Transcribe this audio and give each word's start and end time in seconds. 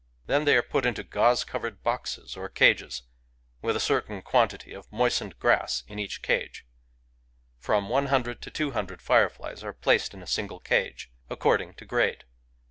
Then 0.25 0.45
they 0.45 0.57
are 0.57 0.63
put 0.63 0.87
into 0.87 1.03
gauze 1.03 1.43
covered 1.43 1.83
boxes 1.83 2.35
or 2.35 2.49
cages, 2.49 3.03
with 3.61 3.75
a 3.75 3.79
certain 3.79 4.23
quantity 4.23 4.73
of 4.73 4.91
moistened 4.91 5.37
grass 5.37 5.83
in 5.87 5.99
each 5.99 6.23
cage. 6.23 6.65
From 7.59 7.87
one 7.87 8.07
hundred 8.07 8.41
to 8.41 8.49
two 8.49 8.71
hundred 8.71 8.99
fireflies 8.99 9.63
are 9.63 9.73
placed 9.73 10.15
in 10.15 10.23
a 10.23 10.25
single 10.25 10.59
cage, 10.59 10.63
Digitized 10.65 10.73
by 10.73 10.81
Googk 10.81 10.87
FIREFLIES 10.87 11.05
147 11.05 11.33
according 11.69 11.73
to 11.75 11.85
grade. 11.85 12.23